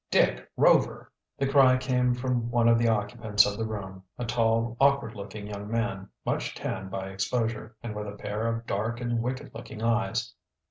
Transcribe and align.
"Dick 0.09 0.49
Rover!" 0.57 1.11
The 1.37 1.45
cry 1.45 1.77
came 1.77 2.15
from 2.15 2.49
one 2.49 2.67
of 2.67 2.79
the 2.79 2.87
occupants 2.87 3.45
of 3.45 3.55
the 3.55 3.67
room, 3.67 4.01
a 4.17 4.25
tall, 4.25 4.75
awkward 4.81 5.13
looking 5.13 5.45
young 5.45 5.69
man, 5.69 6.09
much 6.25 6.55
tanned 6.55 6.89
by 6.89 7.09
exposure, 7.09 7.75
and 7.83 7.93
with 7.95 8.07
a 8.07 8.17
pair 8.17 8.47
of 8.47 8.65
dark 8.65 8.99
and 8.99 9.21
wicked 9.21 9.53
looking 9.53 9.83
eyes. 9.83 10.33